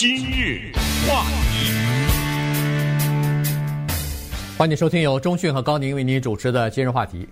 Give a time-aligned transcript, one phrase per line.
[0.00, 0.72] 今日
[1.06, 1.74] 话题，
[4.56, 7.28] 欢迎收听由中讯和高宁为您主持的今日话题。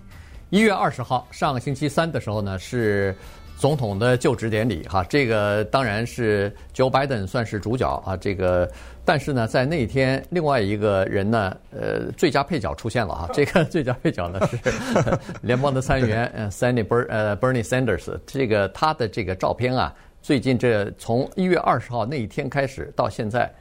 [0.51, 3.15] 一月二十号，上个星期三的时候呢，是
[3.57, 5.03] 总统的就职典礼哈。
[5.05, 8.15] 这个当然是 Joe Biden 算是主角啊。
[8.15, 8.69] 这个，
[9.03, 13.27] 但是呢，在那天，另外一个人呢，呃，最佳配角出现了哈。
[13.33, 14.59] 这个最佳配角呢是
[15.41, 18.15] 联邦的参议员 Sandy Ber 呃 Bernie Sanders。
[18.27, 19.91] 这个他的这个照片啊。
[20.21, 23.51] 最近这从一月二十号那一天开始到现在，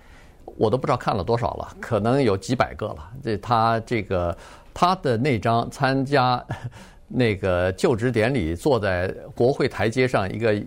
[0.56, 3.10] 我都不知道看了多少了，可能有几百个了。
[3.22, 4.36] 这他这个
[4.74, 6.44] 他的那张参加
[7.08, 10.62] 那个就职典礼，坐在国会台阶上一个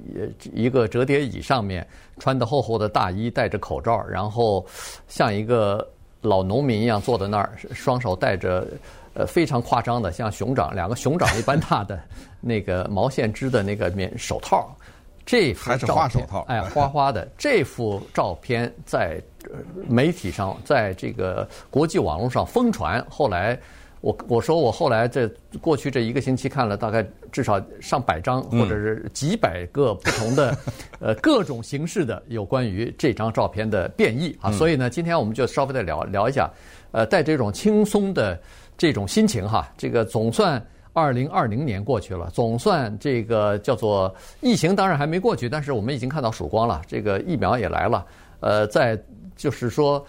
[0.53, 1.85] 一个折叠椅上面，
[2.17, 4.65] 穿的厚厚的大衣，戴着口罩，然后
[5.07, 5.87] 像一个
[6.21, 8.65] 老农民一样坐在那儿，双手戴着
[9.13, 11.99] 呃非常夸张的像熊掌两个熊掌一般大的
[12.39, 14.75] 那个毛线织的那个棉手套。
[15.25, 19.21] 这幅照片，哎，花花的这幅照片在
[19.87, 23.05] 媒体上，在这个国际网络上疯传。
[23.09, 23.57] 后来，
[24.01, 25.27] 我我说我后来这
[25.61, 30.57] 过去这一个星期看了大概至少上百张，或者是几百个不同的
[30.99, 34.51] 呃各种形式的有关于这张照片的变异啊。
[34.51, 36.49] 所以呢，今天我们就稍微的聊聊一下，
[36.91, 38.39] 呃，带这种轻松的
[38.77, 40.61] 这种心情哈，这个总算。
[40.93, 46.81] 二零二零年过去了，总算这个叫做疫情，当然还没过去，但是我们已经看到曙光了。
[46.85, 48.05] 这个疫苗也来了，
[48.41, 49.01] 呃，在
[49.37, 50.05] 就是说，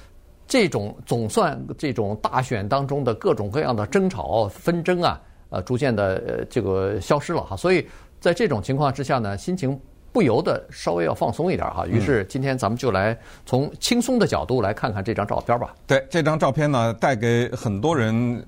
[0.48, 7.56] 这种总算这种大选当中的各种各样的争吵纷争啊，呃，逐渐的这个消失了哈。
[7.56, 7.86] 所以
[8.18, 9.78] 在这种情况之下呢，心情
[10.10, 11.86] 不由得稍微要放松一点哈。
[11.86, 13.16] 于是今天咱们就来
[13.46, 15.74] 从轻松的角度来看看这张照片吧。
[15.86, 18.44] 对，这张照片呢，带给很多人。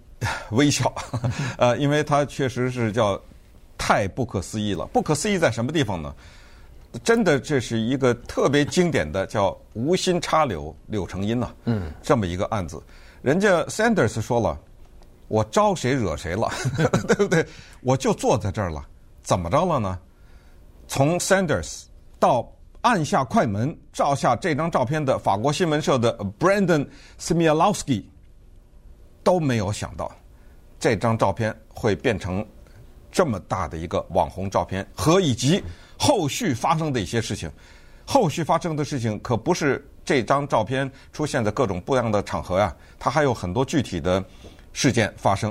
[0.54, 0.92] 微笑，
[1.58, 3.20] 呃，因为它确实是叫
[3.76, 4.86] 太不可思议了。
[4.86, 6.14] 不可思议在什么地方呢？
[7.02, 12.82] 真的，这是一个特别经典的叫“无心插柳柳成荫”呐，嗯，这么一个案子。
[13.20, 14.58] 人家 Sanders 说了，
[15.28, 16.48] 我招谁惹谁了，
[17.08, 17.44] 对不对？
[17.82, 18.84] 我就坐在这儿了，
[19.22, 19.98] 怎么着了呢？
[20.86, 21.84] 从 Sanders
[22.20, 22.48] 到
[22.82, 26.86] 按下快门照下这张照片的法国新闻社的 Brandon
[27.18, 28.04] Smialowski。
[29.24, 30.14] 都没有想到，
[30.84, 32.46] 这张照片会变成
[33.10, 35.64] 这么大的一个网红照片，和以及
[35.98, 37.50] 后续发生的一些事情。
[38.04, 44.22] 后续发生的事情可不是这张照片出现在各种不一样的场合呀，它还有很多具体的
[44.74, 45.50] 事件发生。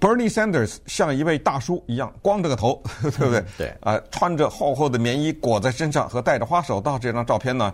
[0.00, 3.44] Bernie Sanders 像一位大叔一样，光着个头， 对不对？
[3.56, 3.68] 对。
[3.82, 7.72] 啊，穿着厚厚的棉衣裹在身上，和戴着花手套，这张照片呢，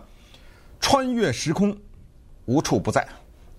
[0.80, 1.74] 穿越时空，
[2.44, 3.08] 无处不在。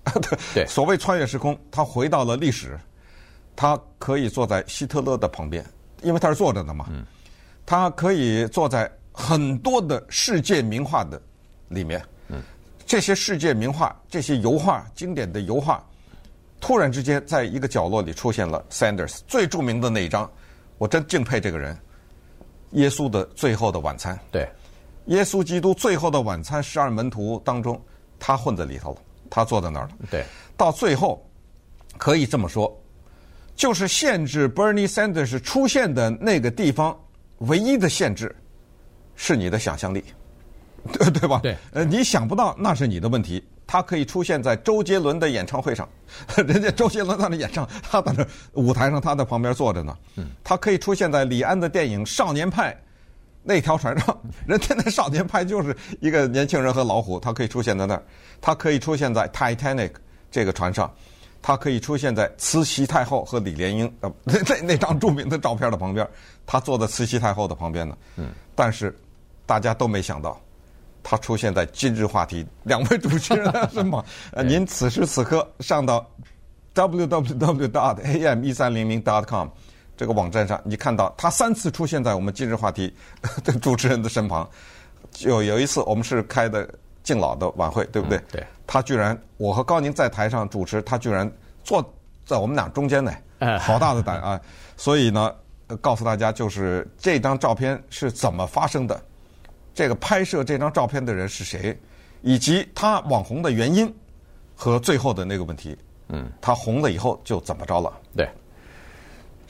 [0.53, 2.79] 对，所谓穿越时空，他回到了历史，
[3.55, 5.63] 他可以坐在希特勒的旁边，
[6.01, 6.87] 因为他是坐着的嘛。
[6.89, 7.05] 嗯，
[7.65, 11.21] 他可以坐在很多的世界名画的
[11.67, 12.03] 里面。
[12.29, 12.41] 嗯，
[12.85, 15.85] 这些世界名画，这些油画，经典的油画，
[16.59, 20.29] 突然之间在一个角落里出现了 Sanders 最著名的那一张，
[20.77, 21.75] 我真敬佩这个人，
[22.71, 24.15] 《耶稣的最后的晚餐》。
[24.31, 24.49] 对，
[25.05, 27.79] 耶稣基督最后的晚餐，十二门徒当中，
[28.17, 28.97] 他混在里头了。
[29.31, 29.91] 他坐在那儿了。
[30.11, 30.23] 对，
[30.55, 31.27] 到最后
[31.97, 32.71] 可以这么说，
[33.55, 36.95] 就是限制 Bernie Sanders 出现的那个地方，
[37.39, 38.35] 唯一的限制
[39.15, 40.03] 是你的想象力，
[40.93, 41.39] 对 对吧？
[41.41, 43.43] 对，呃，你想不到那是你的问题。
[43.65, 45.87] 他可以出现在周杰伦的演唱会上，
[46.45, 49.97] 人家周杰伦在那演唱，他在那舞台上，他在旁边坐着呢。
[50.17, 52.73] 嗯，他可以出现在李安的电影《少年派》。
[53.43, 58.03] 那条船上，人家那少年派就是一个年轻人和老虎，他可以出现在那儿，
[58.39, 59.91] 他可以出现在 Titanic
[60.29, 60.93] 这个船上，
[61.41, 66.07] 他可以出现在慈禧太后和李莲英呃 那那那张著名的照片的旁边，
[66.45, 67.97] 他坐在慈禧太后的旁边呢。
[68.15, 68.29] 嗯。
[68.53, 68.95] 但是
[69.45, 70.39] 大家都没想到，
[71.01, 74.05] 他出现在今日话题两位主持人的身旁。
[74.33, 76.05] 呃，您此时此刻上到
[76.75, 79.47] www.dot.am1300.com。
[79.97, 82.93] 这个网站上，你看到他三次出现在我们今日话题
[83.43, 84.49] 的主持人的身旁，
[85.11, 86.67] 就有一次我们是开的
[87.03, 88.17] 敬老的晚会，对不对？
[88.17, 88.47] 嗯、对。
[88.65, 91.29] 他居然，我和高宁在台上主持，他居然
[91.63, 91.83] 坐
[92.25, 93.11] 在我们俩中间呢，
[93.59, 94.39] 好大的胆啊！
[94.77, 95.35] 所以呢，
[95.81, 98.99] 告诉大家，就是这张照片是怎么发生的，
[99.73, 101.77] 这个拍摄这张照片的人是谁，
[102.21, 103.93] 以及他网红的原因
[104.55, 105.77] 和最后的那个问题。
[106.07, 107.91] 嗯，他红了以后就怎么着了？
[108.15, 108.29] 对。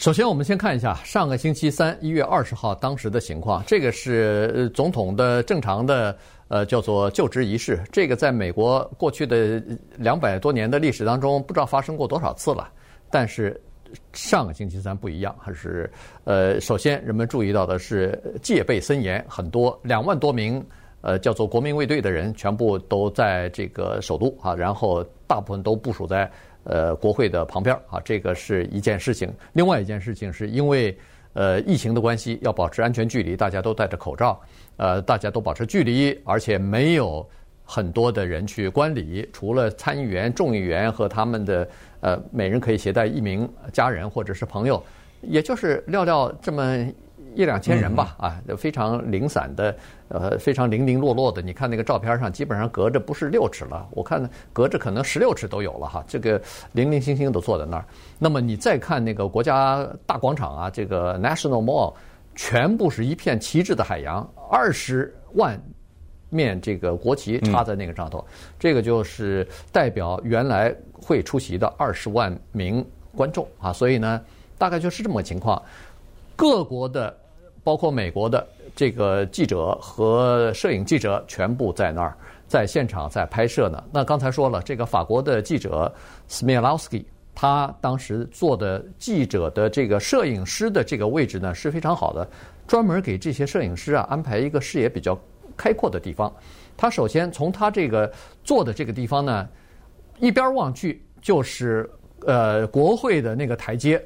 [0.01, 3.63] 首先，我们先看一下上个星期三一月二十号当时的情况。
[3.67, 6.17] 这个是总统的正常的
[6.47, 7.79] 呃叫做就职仪式。
[7.91, 9.61] 这个在美国过去的
[9.97, 12.67] 两百多年的历史当中，不知道发生过多少次了。
[13.11, 13.61] 但是
[14.11, 15.87] 上个星期三不一样，还是
[16.23, 20.65] 呃，首先人们注意到的是戒备森严，很多两万多名
[21.01, 26.27] 呃，叫做国民卫队的人全部都在这个首都啊，然后大部分都部署在
[26.63, 29.33] 呃国会的旁边啊，这个是一件事情。
[29.53, 30.97] 另外一件事情是因为
[31.33, 34.39] 呃疫情的关系，要保持安全距离，大家都戴着口罩，
[34.77, 37.27] 呃，大家都保持距离，而且没有
[37.63, 41.69] 很多的人去观礼，除了参议员、众议员和他们的
[41.99, 44.83] 呃每人可以携带一名家人或者是朋友，
[45.21, 46.87] 也就是寥寥这么。
[47.33, 49.73] 一两千人吧，啊，非常零散的，
[50.09, 51.41] 呃，非常零零落落的。
[51.41, 56.03] 你看那个照片上，基本上隔着不是六尺了，我看隔着可能十六尺都有了哈。
[56.07, 56.41] 这个
[56.73, 57.85] 零零星星都坐在那儿。
[58.19, 61.93] 那么你再看那个国家大广场啊，这个 National Mall，
[62.35, 65.57] 全部是一片旗帜的海洋，二十万
[66.29, 68.25] 面这个国旗插在那个上头，
[68.59, 72.85] 这个就是代表原来会出席的二十万名
[73.15, 73.71] 观众啊。
[73.71, 74.21] 所以呢，
[74.57, 75.61] 大概就是这么个情况。
[76.35, 77.20] 各国的。
[77.63, 82.15] 包括美国的这个记者和摄影记者全部在那儿，
[82.47, 83.83] 在现场在拍摄呢。
[83.91, 85.93] 那刚才说了，这个法国的记者
[86.29, 87.03] Smialowski，
[87.35, 92.27] 他当时做的记者的这个摄影师的这个位置呢是非常好的，
[92.65, 95.19] 专门给这些摄影师啊安排一个视野比较
[95.55, 96.33] 开阔的地方。
[96.75, 98.11] 他首先从他这个
[98.43, 99.47] 坐的这个地方呢，
[100.19, 101.87] 一边望去就是
[102.25, 104.03] 呃国会的那个台阶，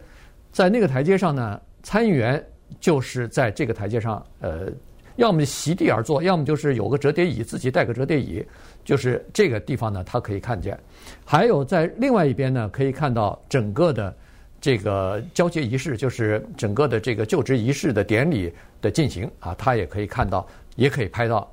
[0.51, 2.43] 在那个台阶上呢，参议员。
[2.79, 4.71] 就是在这个台阶上，呃，
[5.15, 8.45] 要么席地而坐，要么就是有个折叠椅，自己带个折叠椅，
[8.83, 10.77] 就是这个地方呢，他可以看见。
[11.23, 14.13] 还有在另外一边呢，可以看到整个的
[14.59, 18.51] 这个交接仪式，就是整个的这个就职仪式的典礼
[18.81, 20.45] 的进行啊，他也可以看到，
[20.75, 21.49] 也可以拍到。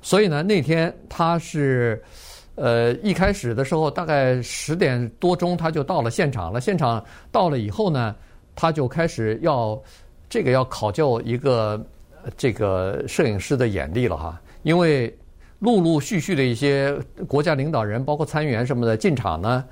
[0.00, 2.00] 所以呢，那天他是
[2.54, 6.60] 呃一开始的时候，大概十点多钟他就到了现场了。
[6.60, 8.14] 现场到了以后呢，
[8.54, 9.82] 他就开始要。
[10.32, 11.86] 这个要考究一个
[12.38, 15.14] 这个摄影师的眼力了哈，因为
[15.58, 16.98] 陆陆续续的一些
[17.28, 19.62] 国家领导人，包括参议员什么的进场呢，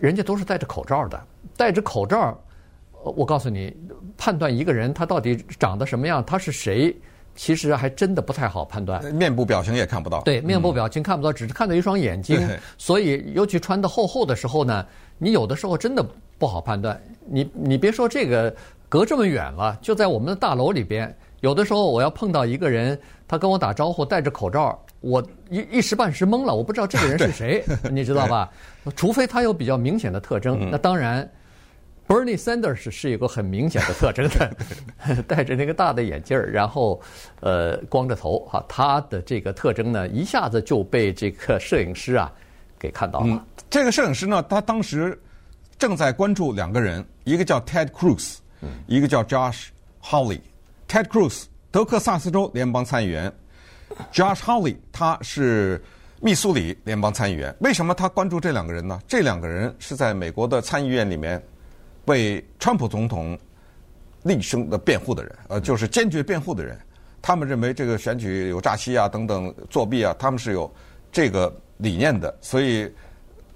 [0.00, 1.22] 人家都是戴着口罩的，
[1.58, 2.40] 戴着口罩，
[3.02, 3.76] 我告诉你，
[4.16, 6.96] 判断一个人他到底长得什么样，他是谁，
[7.36, 9.04] 其实还真的不太好判断。
[9.14, 10.22] 面部表情也看不到。
[10.22, 12.48] 对，面部表情看不到，只是看到一双眼睛。
[12.76, 14.84] 所以，尤其穿的厚厚的时候呢，
[15.18, 16.04] 你有的时候真的
[16.38, 17.00] 不好判断。
[17.26, 18.52] 你你别说这个。
[18.88, 21.12] 隔这么远了，就在我们的大楼里边。
[21.40, 22.96] 有的时候我要碰到一个人，
[23.26, 28.48] 他跟我打招呼，戴着口罩，我一一时半时懵了，我不知道这个人是谁， 你知道吧？
[28.94, 30.70] 除非他有比较明显的特征。
[30.70, 31.28] 那当然
[32.06, 37.00] ，Bernie Sanders 是有个很明显的特征的， 戴着那个大的眼镜儿，然后
[37.40, 42.32] 呃光着头哈，他的这个特征呢，一下子就被这个摄影师啊
[42.78, 43.26] 给看到了。
[43.28, 45.18] 嗯，这个摄影师呢，他当时
[45.78, 48.38] 正在关注两个人，一个叫 Ted Cruz。
[48.86, 49.66] 一个叫 Josh
[50.02, 53.32] Hawley，Ted Cruz，德克萨斯州联邦参议员
[54.12, 55.80] ；Josh Hawley，他是
[56.20, 57.54] 密苏里联邦参议员。
[57.60, 58.98] 为什么他关注这两个人呢？
[59.06, 61.40] 这两个人是在美国的参议院里面
[62.06, 63.38] 为川普总统
[64.22, 66.76] 厉声的辩护的人，呃，就是坚决辩护的人。
[67.22, 70.72] 他们认为这个选举有诈欺啊，等等作弊啊，他们是有
[71.12, 72.92] 这个理念的，所以。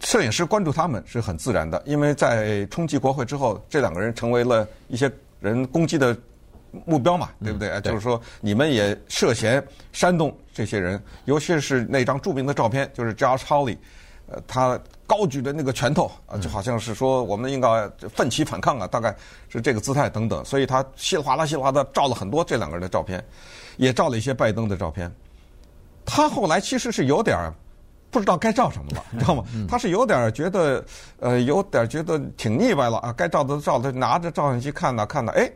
[0.03, 6.17] 摄影师关注他们是很自然的，因为在冲击国会之后，这两个人成为了一些人攻击的
[6.87, 7.69] 目标嘛，对不对？
[7.69, 9.63] 嗯、对，就是说，你们也涉嫌
[9.93, 13.77] 煽动这些人，尤其是那张著名的照片，就是 Josh Hawley，
[14.29, 19.13] 呃，他高举着那个拳头啊，就好像是说我们应该奋起反抗啊，大概
[19.49, 23.21] 是这个姿态等等，所以他稀里哗啦、稀里哗啦的照了很多这两个人的照片，
[23.77, 25.13] 也照了一些拜登的照片。
[26.07, 27.53] 他后来其实是有点儿。
[28.13, 29.45] 不知道该照什么了，你 知道吗？
[29.69, 30.85] 他是有点觉得，
[31.21, 33.13] 呃，有点觉得挺腻歪了啊。
[33.17, 35.49] 该照的都照，的拿着照相机看呐看呐，哎，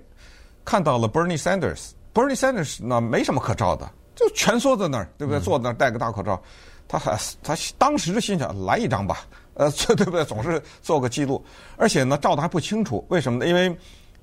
[0.64, 1.90] 看到了 Bernie Sanders。
[2.14, 5.40] Bernie Sanders 呢，没什么可照的，就蜷缩在那儿，对不对？
[5.40, 6.40] 坐在那儿戴个大口罩，
[6.87, 10.25] 他还他当时心想来一张吧，呃， 对不对？
[10.25, 11.44] 总是做个记录，
[11.76, 13.46] 而且呢，照的还不清楚，为什么呢？
[13.46, 13.76] 因为。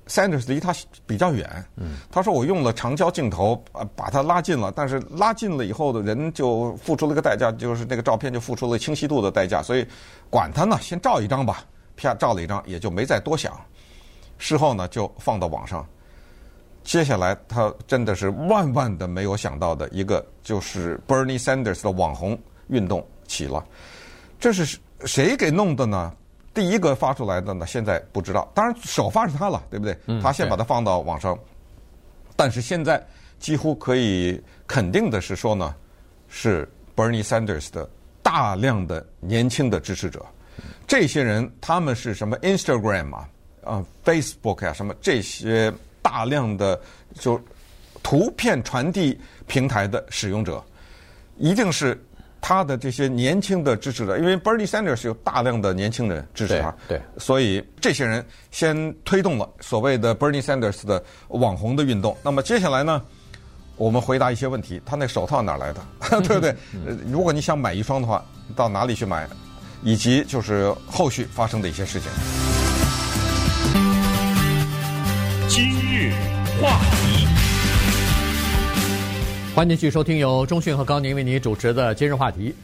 [0.08, 0.74] Sanders 离他
[1.06, 1.64] 比较远，
[2.10, 9.86] 他说我用了长焦镜头，呃，把它拉近了，但是拉近了以后的人就付出了一个代价，就是那个照片就付出了清晰度的代价，所以
[10.28, 13.56] 管他呢，先照一张吧，啪照了一张，也就没再多想。
[14.38, 15.86] 事后呢，就放到网上。
[16.82, 22.36] 接下来他真的是万万的没有想到的一个，就是 Bernie Sanders 的网红
[22.66, 23.64] 运动起了，
[24.40, 26.12] 这是谁给弄的呢？
[26.54, 28.50] 第一个发出来的呢，现在不知道。
[28.54, 29.96] 当然，首发是他了，对不对？
[30.20, 31.38] 他先把它放到网上。
[32.36, 33.02] 但是现在
[33.38, 35.74] 几乎可以肯定的是说呢，
[36.28, 37.88] 是 Bernie Sanders 的
[38.22, 40.24] 大量的年轻的支持者。
[40.86, 43.28] 这些人他们是什么 Instagram 啊、
[43.64, 46.78] 啊 Facebook 啊什么这些大量的
[47.14, 47.40] 就
[48.02, 50.62] 图片传递平台的使用者。
[51.38, 51.98] 一定是
[52.42, 62.14] 他的这些年轻的支持者，因为 Bernie Sanders 有大量的年轻人支持他，对，对，所以这些人先推动了所谓的 Bernie Sanders 的网红的运动。
[62.22, 63.00] 那么接下来呢，
[63.76, 65.80] 我们回答一些问题：他那手套哪来的？
[66.22, 66.54] 对不对？
[67.06, 68.22] 如果你想买一双的话，
[68.56, 69.26] 到哪里去买？
[69.84, 72.51] 以及就是后续发生的一些事情。
[79.54, 82.54] 欢迎继续收听由中讯和高宁为您主持的今日话题。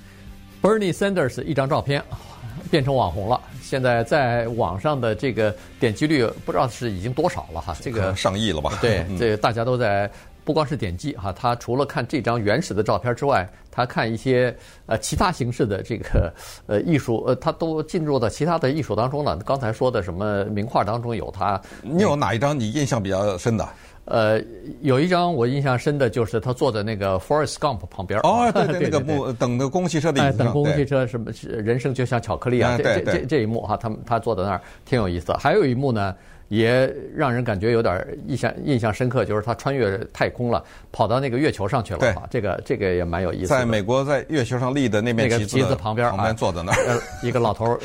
[0.62, 2.02] Bernie Sanders 一张照片
[2.71, 8.78] 变成网红了，现在在网上的这个点击率不知道是已经多少了哈，这个上亿了吧？
[8.80, 10.11] 对， 这大家都在。
[10.45, 16.33] 不光是点击哈，他除了看这张原始的照片之外，他看一些呃其他形式的这个
[16.66, 19.37] 呃艺术，呃他都进入到其他的艺术当中了。
[19.45, 23.68] 刚才说的什么名画当中有他，你有哪一张你印象比较深的？
[24.10, 24.42] 呃，
[24.80, 28.18] 有一张我印象深的就是他坐在那个 Forrest Gump 旁边。
[28.20, 30.46] 哦，对对， 那个幕等的公共汽车的椅子上。
[30.46, 31.30] 等公共汽车什么？
[31.46, 32.76] 人生就像巧克力啊！
[32.78, 35.38] 这这这一幕哈，他们他坐在那儿挺有意思的。
[35.38, 36.14] 还有一幕呢。
[36.49, 42.00] 也让人感觉有点印象印象深刻，就是他穿越太空了，跑到那个月球上去了。
[42.00, 43.49] 对，这个这个也蛮有意思。
[43.49, 47.78] 在美国，在月球上立的那面旗子旁边，旁边坐在那儿， 一个老头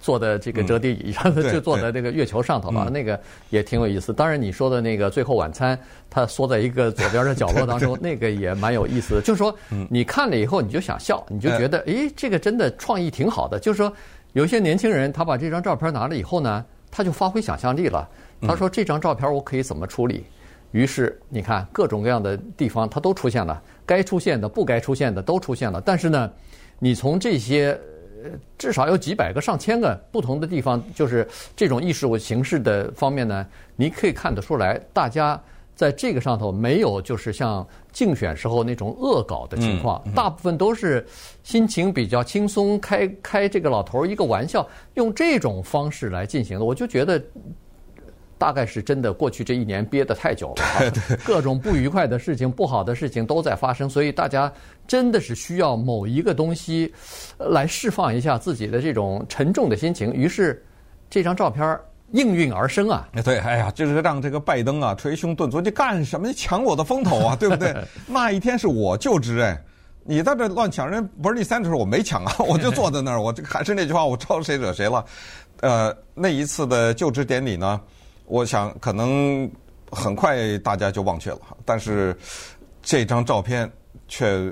[0.00, 3.18] 坐在这个折叠椅上，就坐在那个月球上头了，那个
[3.50, 4.12] 也挺有意思。
[4.12, 5.78] 当然，你说的那个最后晚餐，
[6.10, 9.20] 他缩在一个左边的角落当中， 那个也蛮有意思的。
[9.20, 9.56] 就是说，
[9.88, 13.60] 你看了以后，你就想笑，你就觉得，诶，这个真的创意挺好的。
[13.60, 13.92] 就是说，
[14.32, 16.64] 有些年轻人他把这张照片拿了以后呢，
[16.98, 18.08] 他就发挥想象力了。
[18.42, 20.24] 他说：“这张照片我可以怎么处理？”
[20.72, 25.80] 于是你看各种各样的地方，它都出现了，该出现的、不该出现的都出现了。
[25.80, 26.28] 但是呢，
[26.80, 27.78] 你从这些
[28.58, 31.24] 至少有几百个、上千个不同的地方，就是
[31.54, 35.40] 这种艺术形式的方面呢，你可以看得出来，大家
[35.78, 41.06] 在这个上头没有就是像竞选时候那种恶搞的情况，大部分都是
[41.44, 46.64] 心情比较轻松，开开这个老头一个玩笑，用这种方式来进行的。
[46.64, 47.22] 我就觉得。
[48.40, 50.92] 大概是真的，过去这一年憋得太久了
[51.26, 54.52] 各种不愉快的事情、不好的事情都在发生，所以大家
[54.86, 56.94] 真的是需要某一个东西
[57.36, 60.14] 来释放一下自己的这种沉重的心情。
[60.14, 60.64] 于是，
[61.10, 61.76] 这张照片
[62.12, 63.06] 应运而生啊！
[63.24, 66.26] 对，哎呀，就是让这个拜登啊捶胸顿足，你干什么？
[66.28, 67.74] 你抢我的风头啊，对不对？
[68.06, 69.60] 那一天是我就职哎，
[70.04, 75.04] 你在这乱抢人，不是第三的时候我没抢啊， 我就坐在那儿，我这还是那句话，我招谁惹谁了？
[75.60, 77.80] 呃，那一次的就职典礼呢？
[78.26, 79.50] 我想可能
[79.90, 82.16] 很快大家就忘却了，但是
[82.82, 83.70] 这张照片
[84.06, 84.50] 却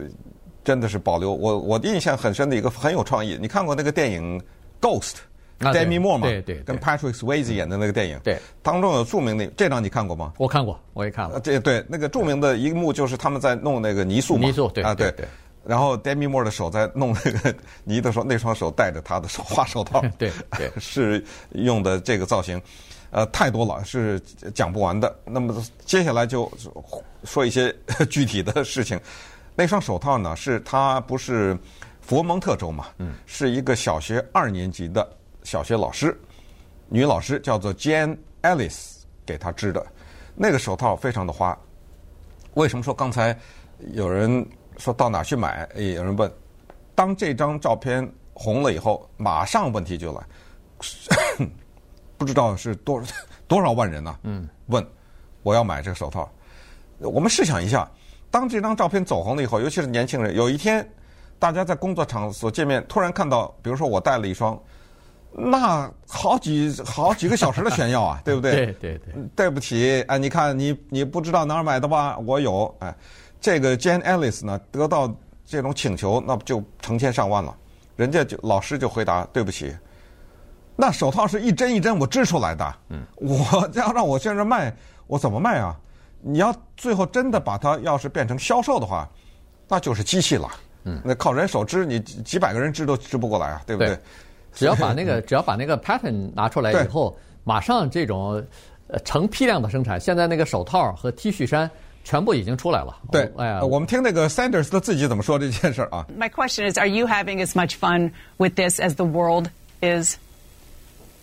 [0.65, 1.33] 真的是保留。
[1.33, 4.39] 我我印象很深的一个很有创意，你看过那个电影
[4.81, 5.13] 《Ghost》
[5.61, 6.27] ，Demi Moore 嘛？
[6.27, 8.19] 对对，跟 Patrick Swayze 演的那个电影。
[8.23, 10.33] 对，当中有著名的这张你看过吗？
[10.39, 11.41] 我看过，我也看了。
[11.41, 14.47] 这对那个著名的一幕就是他们在弄那个泥塑嘛。
[14.47, 15.27] 泥塑对啊对对。
[15.65, 20.01] 然后 Demi Moore 的手在弄那个 泥的时候，那双手戴着他的手花手套。
[20.17, 22.61] 对 对， 是用的这个造型。
[23.11, 24.21] 呃，太多了，是
[24.55, 25.17] 讲不完的。
[25.25, 26.51] 那么接下来就
[27.25, 27.75] 说一些
[28.11, 29.01] 具体的事情。
[29.55, 31.57] 那双手套呢，是他不是
[32.01, 32.87] 佛蒙特州嘛？
[32.99, 35.09] 嗯，是一个小学二年级的
[35.47, 36.21] 小学老师，
[36.88, 39.87] 女老师叫做 Jan Ellis 给她织的。
[40.35, 41.57] 那个手套非常的花。
[42.55, 43.38] 为什么说刚才
[43.93, 44.45] 有人
[44.76, 45.69] 说到哪去买？
[45.76, 46.29] 也有人问。
[46.97, 50.26] 当这张照片红了以后，马上问题就来。
[52.19, 53.00] 不知道是多
[53.47, 54.19] 多少万人呢？
[54.25, 54.85] 嗯，问
[55.45, 56.29] 我要买这个手套。
[56.99, 57.88] 我们试想一下，
[58.33, 60.85] 当这张照片走红了以后，尤其是年轻人，有一天
[61.38, 64.61] 大家在工作场所见面，突然看到，比如说我带了一双，
[65.38, 68.55] 那好几好几个小时的炫耀啊， 对不对？
[68.55, 69.14] 对对对。
[69.37, 72.16] 对不起，哎，你看你你不知道哪儿买的吧？
[72.19, 72.95] 我有，哎，
[73.40, 75.14] 这个 Jan Ellis 呢，得到
[75.45, 77.55] 这种请求，那不就成千上万了？
[77.97, 79.76] 人家就老师就回答，对不起。
[80.75, 84.75] 那手套是一针一针我织出来的，嗯，我要让我现在卖，
[85.07, 85.75] 我怎么卖啊？
[86.21, 89.09] 你要最后真的把它要是变成销售的话，
[89.69, 90.50] 那就是机器了，
[90.85, 93.95] 嗯，那靠人手织，你几百个人织都织不过来啊，对不对？
[93.95, 93.99] 对，
[94.56, 98.44] 只要把那个只要把那个 pattern 拿出来以后，马上这种
[98.88, 100.00] 呃成批量的生产。
[100.00, 101.70] 现在那个手套和 T 恤衫
[102.04, 102.98] 全部已经出来了。
[103.12, 106.06] 对，哎呀，我们听那个 Sanders 的自己怎么说这件事啊？
[106.18, 109.50] My question is, are you having as much fun with this as the world
[109.82, 110.18] is?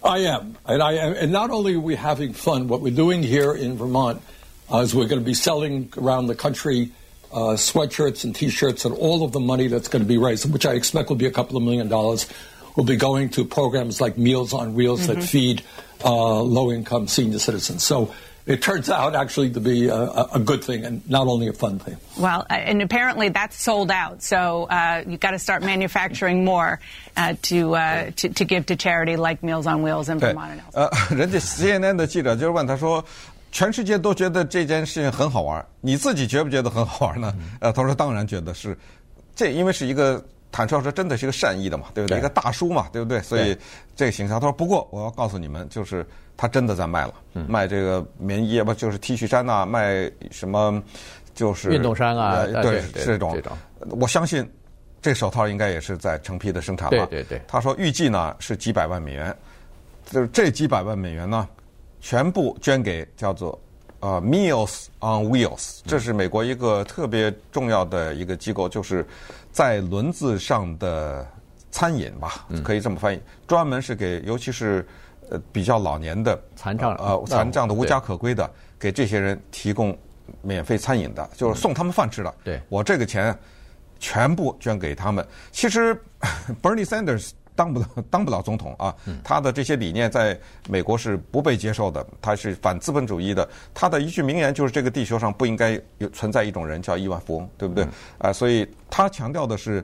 [0.00, 3.20] I am, and I am, and not only are we having fun, what we're doing
[3.20, 4.20] here in Vermont
[4.72, 6.92] uh, is we're going to be selling around the country
[7.32, 10.64] uh, sweatshirts and T-shirts, and all of the money that's going to be raised, which
[10.64, 12.28] I expect will be a couple of million dollars,
[12.76, 15.20] will be going to programs like Meals on Wheels mm-hmm.
[15.20, 15.62] that feed
[16.04, 17.82] uh, low-income senior citizens.
[17.82, 18.12] So
[18.46, 20.00] it turns out actually to be a,
[20.32, 21.96] a good thing and not only a fun thing.
[22.16, 24.22] Well, and apparently that's sold out.
[24.22, 26.80] So uh, you've got to start manufacturing more
[27.16, 30.52] uh, to, uh, to, to give to charity like Meals on Wheels in 对 Vermont
[30.52, 30.88] and elsewhere.
[31.10, 33.04] 呃，人家 CNN 的记者就是问他说，
[33.52, 37.34] 全世界都觉得这件事情很好玩，你自己觉不觉得很好玩呢？
[37.60, 38.74] 呃，他说当然觉得是，
[39.36, 42.15] 这因为是一个 坦率说，真的是一个善意的嘛，对不对？
[42.15, 43.19] 对一个大叔嘛，对不对？
[43.21, 43.57] 所以
[43.95, 46.05] 这个形象，他说不过我要告诉你们，就是
[46.37, 47.13] 他真的在卖了，
[47.47, 50.81] 卖这个棉衣不就是 T 恤衫呐、卖什么
[51.33, 53.41] 就是运动衫啊对，对对这种
[53.99, 54.47] 我相信
[55.01, 57.07] 这手套应该也是在成批的生产了。
[57.07, 59.35] 对对对他说预计呢是几百万美元，
[60.05, 61.49] 就是这几百万美元呢，
[61.99, 63.59] 全部捐给叫做
[63.99, 69.05] 呃 Meals on Wheels，这是美国一个特别重要的一个机构，就是
[69.53, 71.25] 在轮子上的
[71.71, 74.85] 餐饮吧，可以这么翻译，专门是给尤其是
[75.29, 79.97] 呃比较老年的残障呃残障的无家可归的，给这些人提供
[80.41, 82.33] 免费餐饮的，就是送他们饭吃的。
[82.43, 83.37] 对我这个钱
[83.99, 85.25] 全部捐给他们。
[85.51, 85.95] 其实
[86.61, 93.47] Bernie Sanders 当不了当不了总统啊，他的这些理念在美国是不被接受的，他是反资本主义的。
[93.73, 97.85] 他的一句名言就是：这个地球上不应该有存在一种人叫亿万富翁，对不对？
[98.17, 99.83] 啊，所以他强调的是。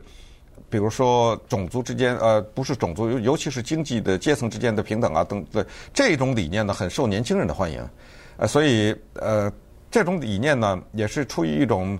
[0.71, 7.83] 比如说种族之间，呃，不是种族，尤尤其是经济的阶层之间的平等啊，等对这种理念呢，很受年轻人的欢迎，
[8.38, 9.51] 呃，所以呃，
[9.89, 11.97] 这种理念呢，也是出于一种，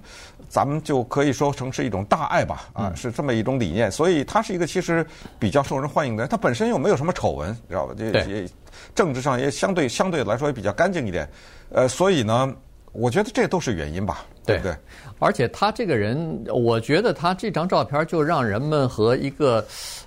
[0.50, 5.06] 咱们就可以说成是一种大爱吧，啊，是这么一种理念，所以他是一个其实
[5.38, 7.94] 比较受人欢迎的人，他本身又没有什么丑闻，知道吧？
[7.98, 8.50] 这对也
[8.96, 11.30] 政治上也相对相对来说也比较干净一点，
[11.72, 12.54] 呃，所以呢，
[12.92, 14.76] 我觉得这都是原因吧，对不对？
[15.20, 19.64] 而且他这个人，我觉得他这张照片就让人们和一个，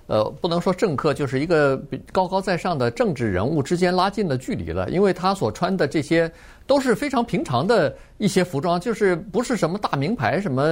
[0.07, 1.77] 呃，不能说政客，就是一个
[2.11, 4.89] 高高在上的政治人物之间拉近了距离了。
[4.89, 6.33] 因为他所穿的这些
[6.67, 10.63] 都是非常平常的一些服装，就是不是什么大名牌什么，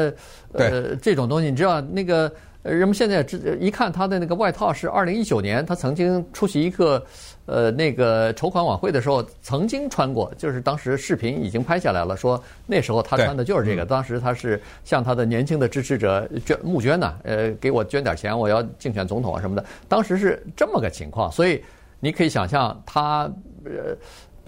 [0.52, 1.50] 呃，这种东西。
[1.50, 2.32] 你知道那个
[2.62, 7.04] 人们现在只一看他的那个外套是二零一九年他曾经出席一个。
[7.46, 13.84] 呃，那个筹款晚会的时候曾经穿过，就是当时视频已经拍下来了，说那时候他穿的就是这个。
[13.84, 19.64] 当时他是向他的年轻的支持者捐募捐呢，呃，给我捐点钱，我要竞选总统啊什么的。
[19.88, 21.60] 当时是这么个情况，所以
[21.98, 23.28] 你可以想象他
[23.64, 23.96] 呃，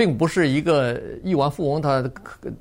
[0.02, 2.10] 并不是一个亿万富翁，他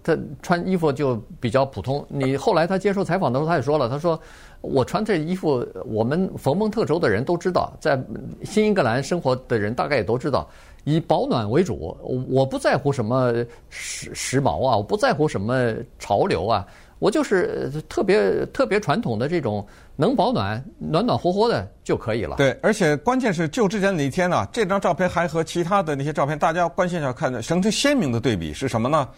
[0.03, 2.05] 他穿衣服就比较普通。
[2.07, 4.19] 你后来他接受采访的时候，他也说了，他说。
[4.61, 7.99] 我穿这衣服，我们佛蒙特州的人都知道，在
[8.43, 10.47] 新英格兰生活的人大概也都知道，
[10.83, 11.97] 以保暖为主。
[12.29, 13.33] 我不在乎什么
[13.69, 16.63] 时时髦啊，我不在乎什么潮流啊，
[17.01, 22.35] 我就是特别特别传统的这种能保暖、暖暖和和的就可以了。
[22.35, 29.09] 对，而且关键是就职典礼那一天啊，这张照片还和其他的那些照片，大家关键要看的，形成鲜明的对比是什么呢？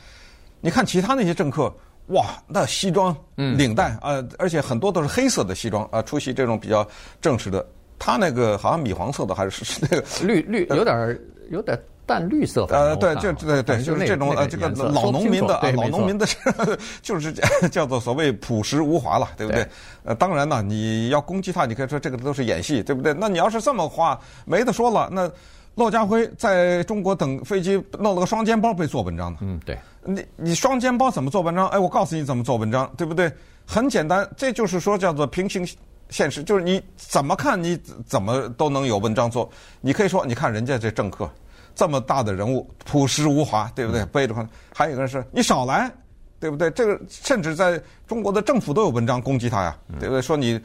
[0.62, 1.70] 你看其他那些政客。
[2.08, 6.86] 哇，那西装、领带啊、呃，而且很多都是黑色的西装啊、呃，出席这种比较
[7.22, 7.66] 正式的。
[7.98, 11.20] 他那个好像米黄色的，还是是那个绿绿，有点
[11.50, 12.66] 有点淡绿色。
[12.70, 16.26] 呃，对，就对对，就是这种呃，这个老农民的啊，老农民的，
[17.02, 17.34] 就是
[17.72, 19.68] 叫做所谓朴实无华了，对不对？
[20.04, 23.14] 呃，当然呢，你要攻击他，你可以说这个都是演戏，对不对？
[23.14, 25.30] 那你要是这么话，没得说了，那。
[25.76, 29.40] 骆家辉在中国等飞机弄了个双肩包被做文章的。
[29.42, 29.76] 嗯，对。
[30.06, 31.68] 你你双肩包怎么做文章？
[31.70, 33.32] 哎，我告诉你怎么做文章，对不对？
[33.66, 35.68] 很简单，这就是说叫做平行
[36.10, 39.50] 现实，就是你怎么看你怎么都能有文章做。
[39.82, 41.28] 你可以说，你看人家这政客
[41.76, 44.06] 这么大的人物，朴实无华，对不对？
[44.06, 44.34] 背着，
[44.74, 45.92] 还有一个人是你少来，
[46.40, 46.70] 对不对？
[46.72, 50.22] 这个甚至在中国的政府都有文章攻击他呀，对不对？
[50.22, 50.60] 说你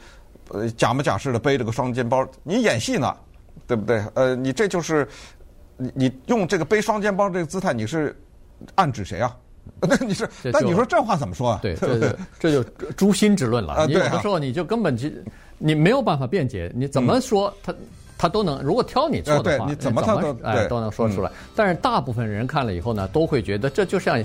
[0.49, 3.15] 呃假模假式的背着个双肩包，你演戏呢。
[3.67, 4.01] 对不对？
[4.15, 5.07] 呃，你这就是
[5.77, 8.19] 你你用这个背双肩包这个姿态，你是
[8.73, 9.35] 暗指谁啊？
[9.81, 11.59] 那 你是那你说这话怎么说啊？
[11.61, 13.73] 对， 这就这就诛心之论了。
[13.73, 15.07] 啊，你有的时候你就根本就
[15.59, 17.71] 你没有办法辩解，你怎么说他
[18.19, 21.31] 他都能，如果挑你错的话，你怎么他都哎都能说出来。
[21.55, 24.23] 但是大部分人看了以后呢，都会觉得这就像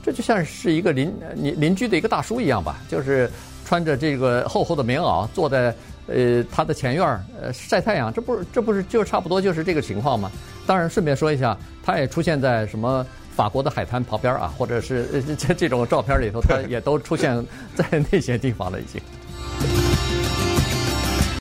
[0.00, 3.28] 这就像是一个邻你邻居的一个大叔一样吧，就是
[3.64, 5.74] 穿着这个厚厚的棉袄坐在。
[6.06, 10.28] 呃，他的前院儿呃晒太阳，这不是这不是就差不多就是这个情况吗？
[10.66, 19.00] 当然，顺便说一下，他也出现在什么法国的海滩旁边啊，或者是这这种照片里头，他也都出现在那些地方了已经。